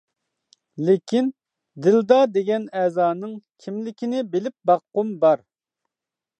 [0.87, 1.27] لېكىن
[1.87, 5.49] دىلدا دېگەن ئەزانىڭ كىملىكىنى بىلىپ باققۇم بار.